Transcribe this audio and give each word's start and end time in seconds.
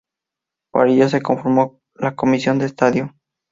Para 0.71 0.89
ello 0.89 1.07
se 1.09 1.21
conformó 1.21 1.79
la 1.93 2.15
comisión 2.15 2.57
de 2.57 2.65
estadio. 2.65 3.13